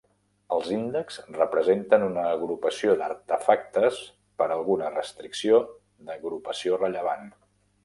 Els 0.55 0.69
índexs 0.77 1.19
representen 1.35 2.05
una 2.05 2.23
agrupació 2.37 2.95
d'artefactes 3.03 4.01
per 4.41 4.49
alguna 4.57 4.91
restricció 4.97 5.63
d'agrupació 6.11 6.83
rellevant. 6.83 7.33